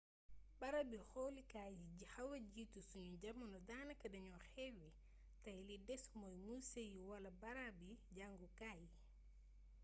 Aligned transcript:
barabi 0.59 0.97
xoolukaay 1.09 1.73
yi 1.97 2.03
xawa 2.13 2.37
jiitu 2.53 2.79
sunu 2.89 3.13
jamono 3.23 3.57
daanaka 3.69 4.05
dañu 4.13 4.35
xewwi 4.51 4.89
tay 5.43 5.59
li 5.67 5.75
des 5.89 6.03
mooy 6.19 6.37
muse 6.45 6.81
yi 6.93 6.99
wala 7.09 7.29
barabi 7.41 7.89
jàngukaay 8.15 8.79
yi 8.87 8.91